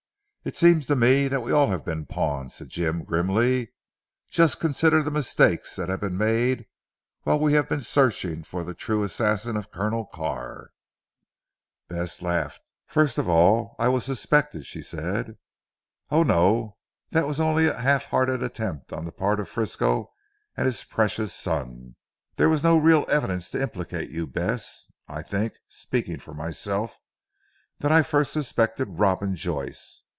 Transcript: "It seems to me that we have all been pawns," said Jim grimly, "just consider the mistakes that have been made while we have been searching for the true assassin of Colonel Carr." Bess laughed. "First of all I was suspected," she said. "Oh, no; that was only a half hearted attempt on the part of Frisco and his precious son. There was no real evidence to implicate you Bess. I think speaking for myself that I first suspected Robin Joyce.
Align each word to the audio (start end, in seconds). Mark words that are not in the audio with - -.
"It 0.43 0.55
seems 0.55 0.87
to 0.87 0.95
me 0.95 1.27
that 1.27 1.41
we 1.41 1.51
have 1.51 1.69
all 1.69 1.77
been 1.77 2.07
pawns," 2.07 2.55
said 2.55 2.69
Jim 2.69 3.03
grimly, 3.03 3.73
"just 4.27 4.59
consider 4.59 5.03
the 5.03 5.11
mistakes 5.11 5.75
that 5.75 5.87
have 5.87 6.01
been 6.01 6.17
made 6.17 6.65
while 7.21 7.37
we 7.37 7.53
have 7.53 7.69
been 7.69 7.81
searching 7.81 8.41
for 8.43 8.63
the 8.63 8.73
true 8.73 9.03
assassin 9.03 9.55
of 9.55 9.69
Colonel 9.71 10.07
Carr." 10.07 10.71
Bess 11.89 12.23
laughed. 12.23 12.61
"First 12.87 13.19
of 13.19 13.29
all 13.29 13.75
I 13.77 13.87
was 13.89 14.03
suspected," 14.03 14.65
she 14.65 14.81
said. 14.81 15.37
"Oh, 16.09 16.23
no; 16.23 16.77
that 17.11 17.27
was 17.27 17.39
only 17.39 17.67
a 17.67 17.77
half 17.77 18.05
hearted 18.05 18.41
attempt 18.41 18.91
on 18.91 19.05
the 19.05 19.11
part 19.11 19.39
of 19.39 19.47
Frisco 19.47 20.11
and 20.57 20.65
his 20.65 20.83
precious 20.83 21.35
son. 21.35 21.97
There 22.37 22.49
was 22.49 22.63
no 22.63 22.79
real 22.79 23.05
evidence 23.07 23.51
to 23.51 23.61
implicate 23.61 24.09
you 24.09 24.25
Bess. 24.25 24.91
I 25.07 25.21
think 25.21 25.53
speaking 25.67 26.17
for 26.17 26.33
myself 26.33 26.97
that 27.77 27.91
I 27.91 28.01
first 28.01 28.33
suspected 28.33 28.87
Robin 28.97 29.35
Joyce. 29.35 30.01